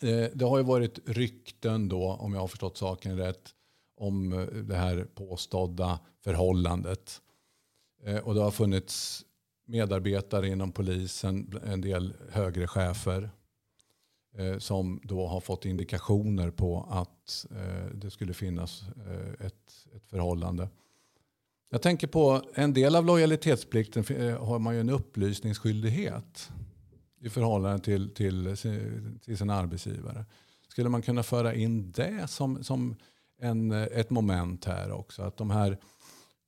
[0.01, 3.49] Eh, det har ju varit rykten då, om jag har förstått saken rätt,
[3.97, 7.21] om eh, det här påstådda förhållandet.
[8.03, 9.25] Eh, och det har funnits
[9.65, 13.29] medarbetare inom polisen, en del högre chefer
[14.57, 17.45] som då har fått indikationer på att
[17.93, 18.83] det skulle finnas
[19.39, 20.69] ett, ett förhållande.
[21.71, 26.51] Jag tänker på en del av lojalitetsplikten eh, har man ju en upplysningsskyldighet
[27.21, 28.53] i förhållande till, till, eh,
[29.21, 30.25] till sin arbetsgivare.
[30.69, 32.95] Skulle man kunna föra in det som, som
[33.39, 35.21] en, eh, ett moment här också?
[35.21, 35.77] Att de här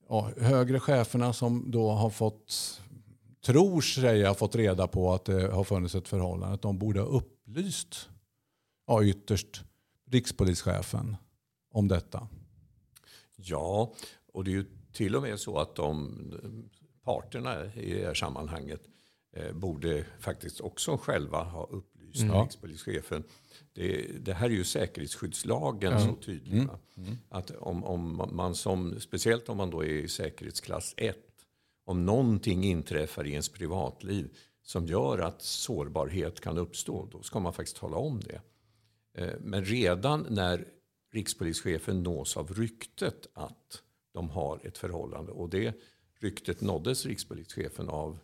[0.10, 2.82] ja, högre cheferna som då har fått,
[3.46, 7.00] tror sig ha fått reda på att det har funnits ett förhållande, att de borde
[7.00, 8.10] ha upplyst
[8.88, 9.64] ja, ytterst
[10.10, 11.16] rikspolischefen
[11.72, 12.28] om detta.
[13.36, 13.94] Ja,
[14.34, 16.12] och det är ju till och med så att de
[17.04, 18.82] parterna i det här sammanhanget
[19.34, 22.42] eh, borde faktiskt också själva ha upplyst mm.
[22.42, 23.24] rikspolischefen.
[23.74, 26.08] Det, det, här är ju säkerhetsskyddslagen mm.
[26.08, 26.58] så tydlig.
[26.58, 26.70] Mm.
[26.98, 27.18] mm.
[27.30, 31.18] Att om, om man som, speciellt om man då är i säkerhetsklass 1,
[31.86, 34.30] om någonting inträffar i ens privatliv
[34.64, 38.42] som gör att sårbarhet kan uppstå, då ska man faktiskt tala om det.
[39.18, 40.66] Eh, men redan när
[41.14, 45.32] rikspolischefen nås av ryktet att de har ett förhållande.
[45.32, 45.76] Och det
[46.20, 48.20] ryktet nåddes rikspolischefen av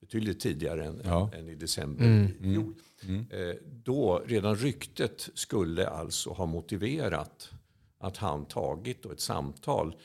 [0.00, 1.30] betydligt tidigare än, ja.
[1.34, 2.24] än i december mm.
[2.24, 2.74] i fjol.
[3.02, 3.26] Mm.
[3.30, 3.56] Mm.
[3.84, 7.50] Då, redan ryktet skulle alltså ha motiverat
[7.98, 9.96] att han tagit ett samtal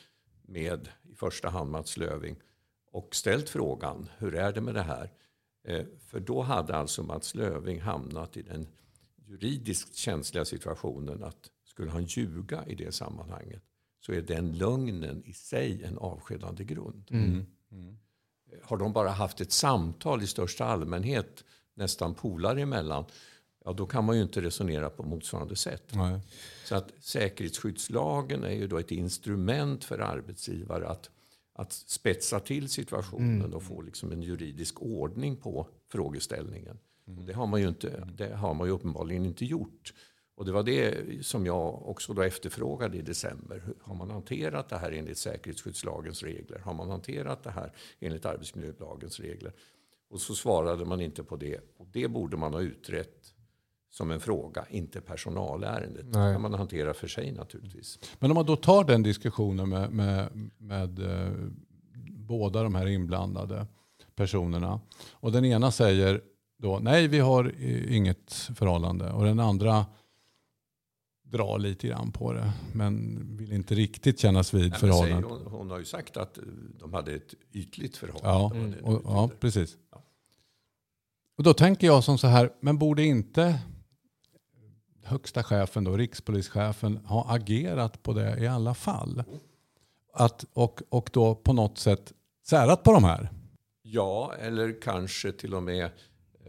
[0.41, 2.35] med i första hand Mats Löving
[2.91, 5.11] och ställt frågan hur är det med det här?
[5.63, 8.67] Eh, för då hade alltså Mats Löving hamnat i den
[9.27, 13.63] juridiskt känsliga situationen att skulle han ljuga i det sammanhanget
[14.09, 17.07] så är den lögnen i sig en avskedande grund.
[17.09, 17.45] Mm.
[17.71, 17.97] Mm.
[18.63, 21.43] Har de bara haft ett samtal i största allmänhet,
[21.73, 23.05] nästan polare emellan,
[23.65, 25.83] ja då kan man ju inte resonera på motsvarande sätt.
[25.91, 26.19] Nej.
[26.65, 31.09] Så att säkerhetsskyddslagen är ju då ett instrument för arbetsgivare att,
[31.53, 33.53] att spetsa till situationen mm.
[33.53, 36.77] och få liksom en juridisk ordning på frågeställningen.
[37.07, 37.25] Mm.
[37.25, 39.93] Det, har man ju inte, det har man ju uppenbarligen inte gjort.
[40.39, 43.61] Och det var det som jag också då efterfrågade i december.
[43.81, 46.59] Har man hanterat det här enligt säkerhetsskyddslagens regler?
[46.59, 49.53] Har man hanterat det här enligt arbetsmiljölagens regler?
[50.09, 51.59] Och så svarade man inte på det.
[51.77, 53.33] Och det borde man ha utrett
[53.89, 56.05] som en fråga, inte personalärendet.
[56.05, 56.27] Nej.
[56.27, 57.99] Det kan man hantera för sig naturligtvis.
[58.19, 61.33] Men om man då tar den diskussionen med, med, med eh,
[62.09, 63.67] båda de här inblandade
[64.15, 64.79] personerna.
[65.11, 66.21] Och den ena säger
[66.57, 67.53] då nej vi har
[67.91, 69.11] inget förhållande.
[69.11, 69.85] Och den andra
[71.29, 72.51] dra lite grann på det.
[72.73, 75.31] Men vill inte riktigt kännas vid Nej, förhållandet.
[75.31, 76.39] Hon, hon, har ju sagt att
[76.79, 78.29] de hade ett ytligt förhållande.
[78.29, 78.79] Ja, mm.
[78.83, 79.77] och, ja precis.
[79.91, 80.03] Ja.
[81.37, 83.59] Och då tänker jag som så här, men borde inte
[85.03, 89.23] högsta chefen, då, rikspolischefen, ha agerat på det i alla fall?
[90.13, 92.13] Att, och, och då på något sätt
[92.47, 93.29] särat på de här?
[93.81, 95.89] Ja, eller kanske till och med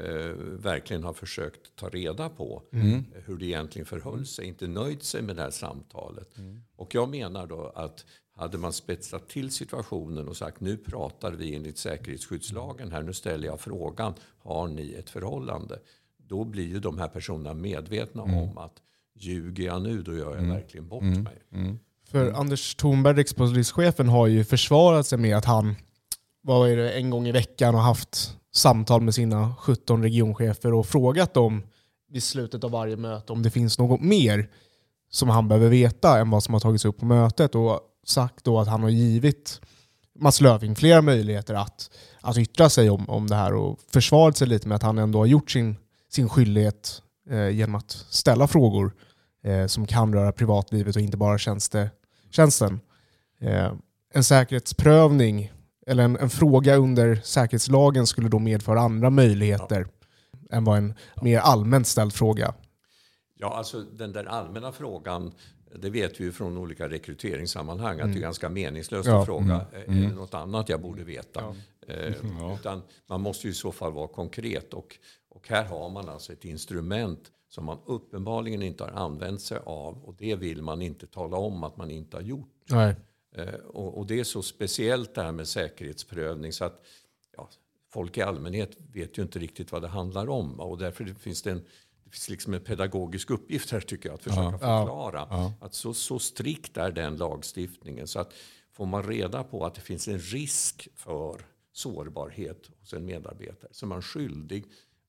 [0.05, 3.05] eh, verkligen har försökt ta reda på mm.
[3.27, 4.47] hur det egentligen förhöll sig.
[4.47, 6.39] Inte nöjt sig med det här samtalet.
[6.39, 6.63] Mm.
[6.77, 8.05] Och jag menar då att
[8.37, 13.49] hade man spetsat till situationen och sagt nu pratar vi enligt säkerhetsskyddslagen här, nu ställer
[13.49, 15.79] jag frågan, har ni ett förhållande?
[16.17, 18.37] Då blir ju de här personerna medvetna mm.
[18.37, 18.75] om att
[19.15, 20.51] ljuger jag nu då gör jag mm.
[20.51, 21.23] verkligen bort mm.
[21.23, 21.43] mig.
[21.53, 21.79] Mm.
[22.05, 25.75] För Anders Thornberg, rikspolischefen, har ju försvarat sig med att han
[26.43, 30.87] vad är det, en gång i veckan har haft samtal med sina 17 regionchefer och
[30.87, 31.63] frågat dem
[32.11, 34.49] vid slutet av varje möte om det finns något mer
[35.11, 38.61] som han behöver veta än vad som har tagits upp på mötet och sagt då
[38.61, 39.61] att han har givit
[40.19, 44.49] Mats Löfving flera möjligheter att, att yttra sig om, om det här och försvarat sig
[44.49, 45.77] lite med att han ändå har gjort sin,
[46.09, 48.93] sin skyldighet eh, genom att ställa frågor
[49.45, 51.91] eh, som kan röra privatlivet och inte bara tjänste,
[52.31, 52.81] tjänsten.
[53.41, 53.73] Eh,
[54.15, 55.53] en säkerhetsprövning
[55.91, 59.87] eller en, en, fråga under säkerhetslagen skulle då medföra andra möjligheter
[60.33, 60.57] ja.
[60.57, 62.55] än vad en mer allmänt ställd fråga.
[63.39, 65.33] Ja, alltså den där allmänna frågan,
[65.77, 68.07] det vet vi ju från olika rekryteringssammanhang mm.
[68.07, 68.23] att det är mm.
[68.23, 69.21] ganska meningslöst ja.
[69.21, 69.67] att fråga, mm.
[69.75, 70.17] är det mm.
[70.17, 71.55] något annat jag borde veta?
[71.87, 71.95] Ja.
[71.95, 74.97] Eh, utan man måste ju i så fall vara konkret och,
[75.29, 80.05] och här har man alltså ett instrument som man uppenbarligen inte har använt sig av
[80.05, 82.55] och det vill man inte tala om att man inte har gjort.
[82.67, 82.95] Nej.
[83.37, 86.87] Eh, och, och, det är så speciellt det här med säkerhetsprövning så att
[87.37, 87.51] ja,
[87.93, 90.61] folk i allmänhet vet ju inte riktigt vad det handlar om.
[90.61, 91.65] Och därför finns det en,
[92.05, 95.27] det finns liksom en pedagogisk uppgift här tycker jag att försöka ja, förklara.
[95.31, 98.07] Ja, Att så, så strikt är den lagstiftningen.
[98.07, 98.33] Så att
[98.73, 103.87] får man reda på att det finns en risk för sårbarhet hos en medarbetare så
[103.87, 104.65] är man skyldig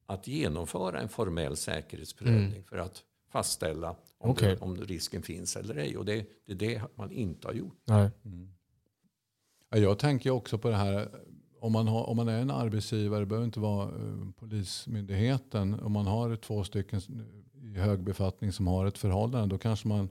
[0.05, 2.63] att genomföra en formell säkerhetsprövning mm.
[2.63, 4.49] för att fastställa om, okay.
[4.49, 5.97] det, om risken finns eller ej.
[5.97, 7.81] Och det, det är det man inte har gjort.
[7.85, 8.09] Nej.
[8.25, 8.53] Mm.
[9.69, 11.09] Jag tänker också på det här
[11.61, 15.91] om man, har, om man är en arbetsgivare, det behöver inte vara eh, Polismyndigheten, om
[15.91, 17.01] man har två stycken
[17.53, 20.09] i hög befattning som har ett förhållande, då kanske man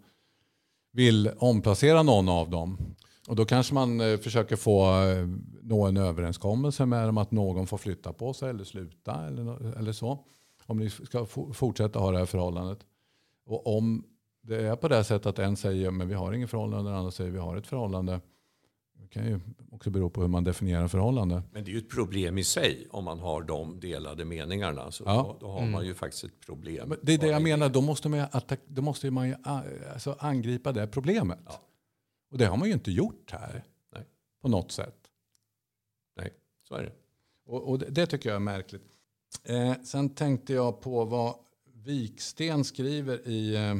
[0.92, 2.94] vill omplacera någon av dem.
[3.28, 5.28] Och då kanske man eh, försöker få eh,
[5.62, 9.92] nå en överenskommelse med dem att någon får flytta på sig eller sluta eller, eller
[9.92, 10.18] så.
[10.66, 12.78] Om ni ska fo- fortsätta ha det här förhållandet.
[13.44, 14.04] Och om
[14.42, 16.94] det är på det sättet att en säger men vi har inget förhållande och den
[16.94, 18.20] andra säger vi har ett förhållande.
[18.94, 19.40] Det kan ju
[19.72, 21.42] också bero på hur man definierar förhållande.
[21.52, 24.90] Men det är ju ett problem i sig om man har de delade meningarna.
[24.90, 25.36] Så Ja.
[25.40, 26.88] då, då har man ju faktiskt ett problem.
[26.88, 29.34] Men Det är det jag menar, då måste man ju, attack, då måste man ju
[29.92, 31.38] alltså angripa det problemet.
[31.46, 31.60] Ja.
[32.30, 34.04] Och det har man ju inte gjort här Nej.
[34.42, 34.96] på något sätt.
[36.16, 36.32] Nej,
[36.68, 36.92] så är det.
[37.46, 38.82] Och, och det, det tycker jag är märkligt.
[39.44, 41.34] Eh, sen tänkte jag på vad
[41.84, 43.74] Viksten skriver i eh,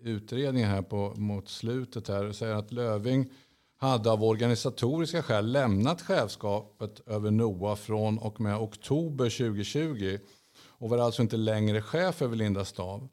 [0.00, 3.30] utredningen här på, mot slutet här och säger att Löving
[3.76, 10.18] hade av organisatoriska skäl lämnat chefskapet över NOA från och med oktober 2020
[10.66, 13.08] och var alltså inte längre chef över Linda Stav.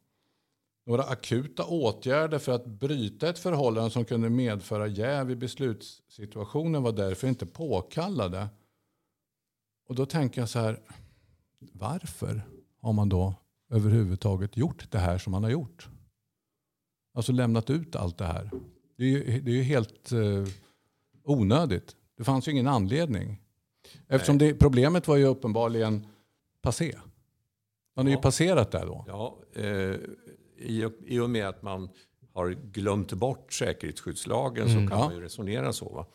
[0.86, 6.92] Några akuta åtgärder för att bryta ett förhållande som kunde medföra jäv i beslutssituationen var
[6.92, 8.48] därför inte påkallade.
[9.88, 10.80] Och då tänker jag så här,
[11.60, 12.42] varför
[12.82, 13.36] har man då
[13.70, 15.90] överhuvudtaget gjort det här som man har gjort?
[17.14, 18.52] Alltså lämnat ut allt det här.
[18.98, 20.44] Det är ju, det är ju helt eh,
[21.24, 21.96] onödigt.
[22.18, 23.42] Det fanns ju ingen anledning.
[24.08, 26.08] Eftersom det, problemet var ju uppenbarligen
[26.62, 26.96] passé.
[27.96, 28.22] Man har ju Ja.
[28.22, 29.06] passerat där då.
[29.08, 29.96] Ja, eh,
[30.58, 31.90] i, och- I och med att man
[32.34, 35.06] har glömt bort säkerhetsskyddslagen så kan ja.
[35.06, 35.90] man ju resonera så.
[35.90, 36.06] Va?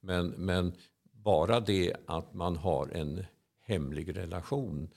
[0.00, 0.72] Men, men
[1.12, 3.24] bara det att man har en
[3.60, 4.88] hemlig relation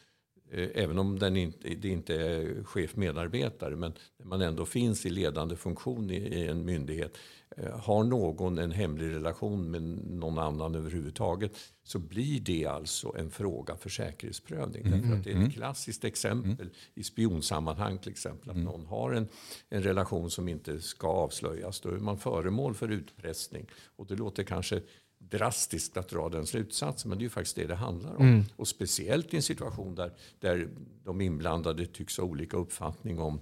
[0.56, 6.12] Även om den inte, det inte är chef-medarbetare men man ändå finns i ledande funktion
[6.12, 7.18] i, i en myndighet.
[7.58, 11.52] eh, Har någon en hemlig relation med någon annan överhuvudtaget
[11.84, 14.84] så blir det alltså en fråga för säkerhetsprövning.
[14.92, 18.50] Därför att det är ett klassiskt exempel i spionsammanhang till exempel.
[18.50, 19.28] Att någon har en,
[19.70, 21.82] en relation som inte ska avslöjas.
[21.82, 23.66] Då är man föremål för utpressning.
[23.96, 24.82] Och det låter kanske
[25.30, 28.44] drastiskt att dra den slutsatsen men det är ju faktiskt det det handlar om.
[28.56, 30.70] Och speciellt i en situation där, där
[31.04, 33.42] de inblandade tycks ha olika uppfattning om,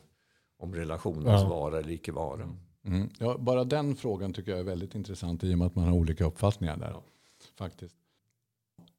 [0.57, 1.49] om relationens Ja.
[1.49, 2.49] vara eller icke vara.
[2.85, 3.09] Mm.
[3.19, 5.93] Ja, bara den frågan tycker jag är väldigt intressant i och med att man har
[5.93, 6.89] olika uppfattningar där.
[6.89, 7.03] Ja.
[7.55, 7.95] Faktiskt.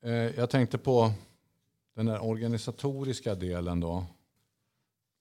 [0.03, 1.13] Eh, jag tänkte på
[1.97, 4.07] den här organisatoriska delen då.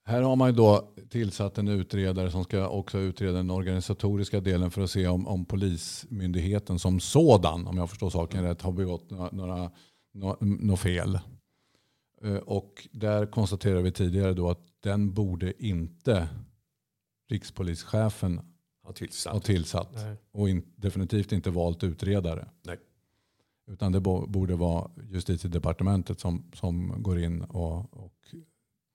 [0.05, 4.71] Här har man ju då tillsatt en utredare som ska också utreda den organisatoriska delen
[4.71, 9.09] för att se om, om polismyndigheten som sådan, om jag förstår saken rätt, har begått
[9.09, 9.71] några, några,
[10.13, 11.19] nå- nå fel.
[12.23, 16.27] Eh, Och där konstaterar vi tidigare då att den borde inte
[17.29, 18.41] rikspolischefen
[18.83, 19.33] Har tillsatt.
[19.33, 19.95] har tillsatt.
[20.31, 22.47] Och in, definitivt inte valt utredare.
[22.63, 22.77] Nej.
[23.67, 28.13] Utan det bo, borde vara justitiedepartementet som, som går in och, och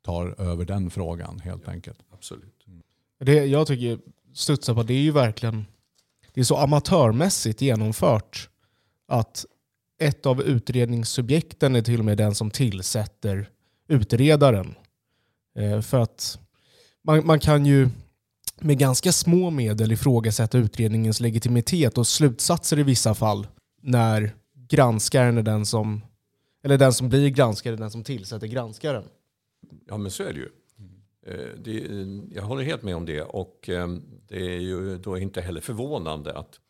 [0.08, 1.98] tar över den frågan helt enkelt.
[2.12, 2.66] Absolut.
[3.20, 3.98] Det jag tycker
[4.34, 5.66] studsar på det är ju verkligen
[6.34, 8.48] det är så amatörmässigt genomfört
[9.08, 9.44] att
[10.00, 13.48] ett av utredningssubjekten är till och med den som tillsätter
[13.88, 14.74] utredaren.
[15.58, 16.38] Eh, för att
[17.04, 17.88] man, man kan ju
[18.60, 23.46] med ganska små medel ifrågasätta utredningens legitimitet och slutsatser i vissa fall
[23.82, 24.34] när
[24.68, 26.00] granskaren är den som
[26.64, 29.04] eller den som blir granskare är den som tillsätter granskaren.
[29.87, 30.48] Ja, men så är det ju.
[31.22, 31.81] Eh, Det,
[32.35, 33.22] jag håller helt med om det.
[33.22, 33.88] Och eh,
[34.28, 36.61] det är ju då inte heller förvånande att,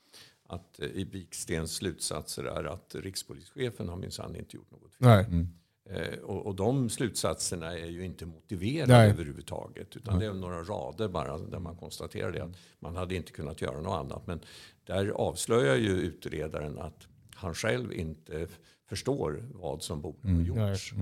[0.48, 5.08] att eh, i Vikstens slutsatser är att rikspolischefen har minsann inte gjort något fel.
[5.30, 5.46] Nej.
[5.90, 9.10] Eh, Och, och de slutsatserna är ju inte motiverade Nej.
[9.10, 9.96] överhuvudtaget.
[9.96, 12.44] Utan det är några rader bara där man konstaterar det.
[12.44, 14.26] Att man hade inte kunnat göra något annat.
[14.26, 14.40] Men
[14.84, 18.48] där avslöjar ju utredaren att han själv inte
[18.88, 20.92] förstår vad som borde ha gjorts.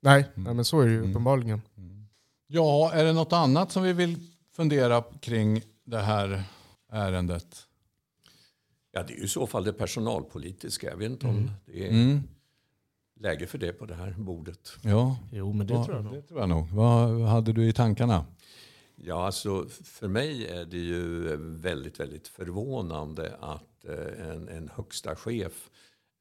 [0.00, 1.60] Nej, nej, men så är det ju uppenbarligen.
[2.46, 4.16] Ja, är det något annat som vi vill
[4.52, 6.42] fundera kring det här
[6.92, 7.66] ärendet?
[8.92, 10.90] Ja, det är ju i så fall det personalpolitiska.
[10.90, 12.20] Jag vet inte om det är Mm.
[13.20, 14.72] läge för det på det här bordet.
[14.82, 16.14] Ja, Jo, men det vad- tror jag nog.
[16.14, 16.68] det tror jag nog.
[16.68, 18.26] Vad hade du i tankarna?
[18.96, 25.16] Ja, alltså för mig är det ju väldigt, väldigt förvånande att eh, en, en högsta
[25.16, 25.70] chef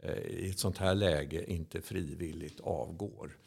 [0.04, 3.38] eh, i ett sånt här läge inte frivilligt avgår.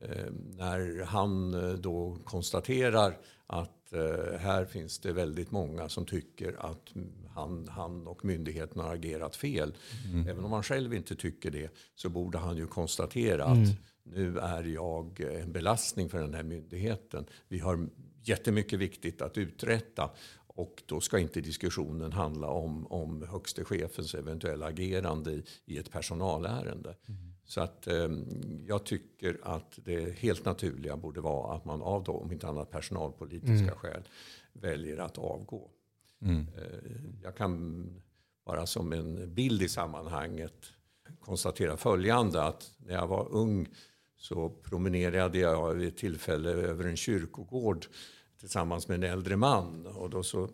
[0.00, 6.56] Eh, När han eh, då konstaterar att eh, här finns det väldigt många som tycker
[6.58, 6.92] att
[7.34, 9.74] han, han och myndigheten har agerat fel.
[10.28, 13.68] Även om han själv inte tycker det så borde han ju konstatera att
[14.02, 17.26] nu är jag en belastning för den här myndigheten.
[17.48, 17.88] Vi har
[18.22, 20.10] jättemycket viktigt att uträtta
[20.54, 25.90] Och då ska inte diskussionen handla om, om högste chefens eventuella agerande i, i ett
[25.90, 26.96] personalärende.
[27.08, 27.29] Mm.
[27.50, 28.08] Så att eh,
[28.66, 32.70] jag tycker att det helt naturliga borde vara att man av då, om inte annat
[32.70, 33.74] personalpolitiska mm.
[33.74, 34.02] skäl
[34.52, 35.70] väljer att avgå.
[36.22, 36.46] Mm.
[36.56, 36.90] Eh,
[37.22, 37.86] jag kan
[38.46, 40.66] bara som en bild i sammanhanget
[41.20, 42.42] konstatera följande.
[42.42, 43.68] Att när jag var ung
[44.16, 47.86] så promenerade jag vid ett tillfälle över en kyrkogård
[48.40, 49.86] tillsammans med en äldre man.
[49.86, 50.48] Och då så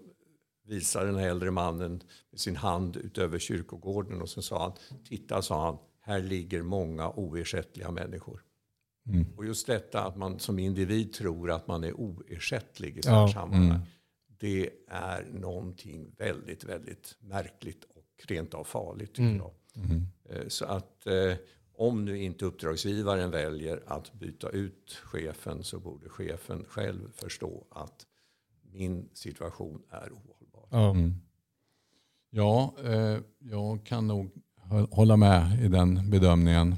[0.65, 4.73] visade den här äldre mannen med sin hand utöver kyrkogården och så sa han,
[5.05, 8.43] titta sa han, här ligger många oersättliga människor.
[9.09, 9.27] Mm.
[9.37, 13.11] Och just detta att man som individ tror att man är oersättlig i ja.
[13.11, 13.71] här sammanhang.
[13.71, 13.81] Mm.
[14.27, 19.09] Det är någonting väldigt, väldigt märkligt och rent av farligt.
[19.09, 19.37] Tycker mm.
[19.37, 19.53] jag.
[19.85, 20.07] Mm.
[20.31, 21.35] Eh, så att eh,
[21.73, 28.07] om nu inte uppdragsgivaren väljer att byta ut chefen så borde chefen själv förstå att
[28.73, 30.91] min situation är ohållbar.
[30.91, 31.15] Mm.
[32.31, 34.31] Ja, eh, jag kan nog
[34.91, 36.75] hålla med i den bedömningen.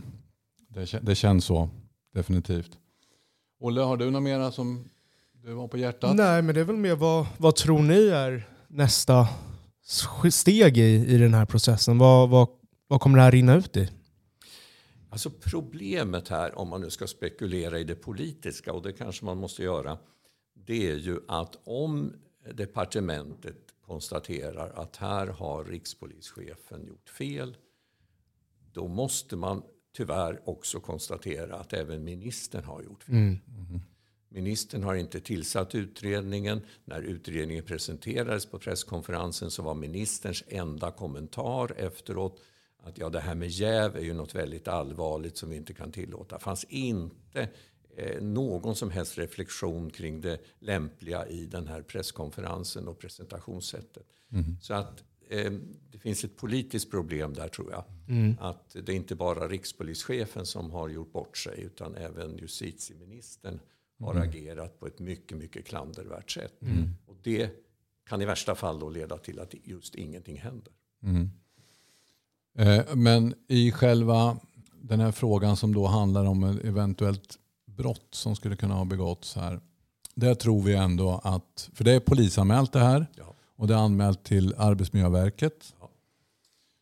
[0.68, 1.68] Det, det känns så,
[2.14, 2.78] definitivt.
[3.60, 4.84] Olle, har du något mera som
[5.32, 6.16] du har på hjärtat?
[6.16, 9.28] Nej, men det är väl mer vad, vad tror ni är nästa
[10.30, 11.98] steg i, i den här processen?
[11.98, 12.48] Vad, vad,
[12.86, 13.90] vad kommer det här rinna ut i?
[15.10, 19.38] Alltså problemet här, om man nu ska spekulera i det politiska, och det kanske man
[19.38, 19.98] måste göra,
[20.66, 22.12] det är ju att om
[22.54, 27.56] departementet konstaterar att här har rikspolischefen gjort fel,
[28.78, 29.62] då måste man
[29.96, 33.14] tyvärr också konstatera att även ministern har gjort fel.
[33.14, 33.38] Mm.
[33.48, 33.80] Mm.
[34.28, 36.60] Ministern har inte tillsatt utredningen.
[36.84, 42.40] När utredningen presenterades på presskonferensen så var ministerns enda kommentar efteråt
[42.82, 45.92] att ja, det här med jäv är ju något väldigt allvarligt som vi inte kan
[45.92, 46.36] tillåta.
[46.36, 47.48] Det fanns inte
[47.96, 54.06] eh, någon som helst reflektion kring det lämpliga i den här presskonferensen och presentationssättet.
[54.32, 54.56] Mm.
[54.60, 55.52] Så att eh,
[55.90, 57.84] det finns ett politiskt problem där tror jag.
[58.08, 58.36] Mm.
[58.40, 63.60] Att det är inte bara rikspolischefen som har gjort bort sig utan även justitieministern
[63.98, 64.28] har mm.
[64.28, 66.62] agerat på ett mycket, mycket klandervärt sätt.
[66.62, 66.94] Mm.
[67.06, 67.50] Och det
[68.08, 70.72] kan i värsta fall då leda till att just ingenting händer.
[71.02, 71.30] Mm.
[72.58, 74.38] Eh, men i själva
[74.82, 79.36] den här frågan som då handlar om ett eventuellt brott som skulle kunna ha begåtts
[79.36, 79.60] här.
[80.14, 83.27] Där tror vi ändå att, för det är polisanmält det här ja.
[83.58, 85.74] Och det är anmält till Arbetsmiljöverket.
[85.80, 85.90] Ja.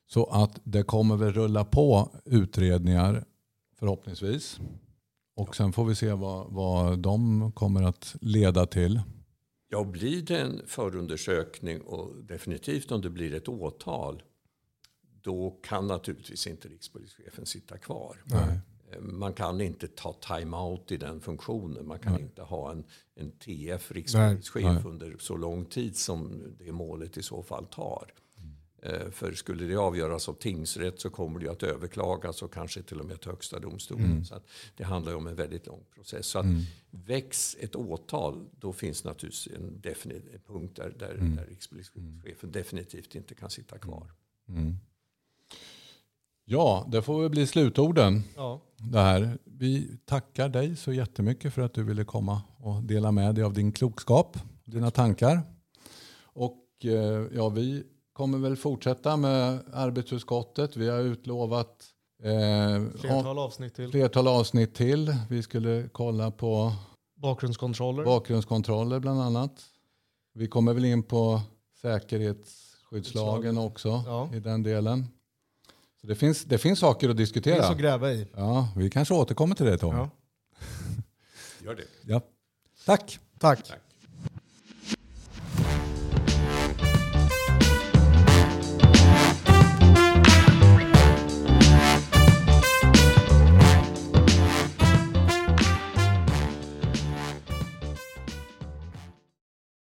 [0.06, 3.24] Så att det kommer väl rulla på utredningar
[3.78, 4.60] förhoppningsvis.
[5.36, 5.52] Och ja.
[5.52, 9.00] sen får vi se vad, vad de kommer att leda till.
[9.68, 14.22] Ja, blir det en förundersökning och definitivt om det blir ett åtal
[15.22, 18.22] då kan naturligtvis inte rikspolischefen sitta kvar.
[18.24, 18.60] Nej.
[19.00, 21.86] Man kan inte ta time-out i den funktionen.
[21.86, 22.22] Man kan Nej.
[22.22, 22.84] inte ha en,
[23.14, 28.12] en TF, rikspolischef, under så lång tid som det målet i så fall tar.
[28.82, 29.12] Mm.
[29.12, 33.06] För skulle det avgöras av tingsrätt så kommer det att överklagas och kanske till och
[33.06, 34.04] med till högsta domstolen.
[34.04, 34.24] Mm.
[34.24, 34.40] Så
[34.76, 36.26] det handlar om en väldigt lång process.
[36.26, 36.62] Så att mm.
[36.90, 41.36] väcks ett åtal då finns naturligtvis en definitiv punkt där, där, mm.
[41.36, 44.12] där rikspolischefen definitivt inte kan sitta kvar.
[44.48, 44.76] Mm.
[46.48, 48.22] Ja, det får väl bli slutorden.
[48.36, 48.60] Ja.
[48.78, 49.38] Det här.
[49.44, 53.52] Vi tackar dig så jättemycket för att du ville komma och dela med dig av
[53.52, 55.42] din klokskap, dina tankar.
[56.22, 60.76] Och eh, ja, vi kommer väl fortsätta med arbetsutskottet.
[60.76, 61.84] Vi har utlovat
[62.22, 63.90] eh, flertal, avsnitt till.
[63.90, 65.14] flertal avsnitt till.
[65.30, 66.72] Vi skulle kolla på
[67.16, 68.04] bakgrundskontroller.
[68.04, 69.64] bakgrundskontroller bland annat.
[70.34, 71.40] Vi kommer väl in på
[71.82, 74.30] säkerhetsskyddslagen också ja.
[74.34, 75.06] i den delen.
[76.06, 77.54] Så det, finns, det finns saker att diskutera.
[77.54, 78.26] Det finns att gräva i.
[78.36, 79.96] Ja, vi kanske återkommer till det Tom.
[79.96, 80.10] Ja.
[81.64, 81.84] Gör det.
[82.04, 82.20] Ja.
[82.84, 83.18] Tack.
[83.38, 83.68] Tack.
[83.68, 83.80] Tack.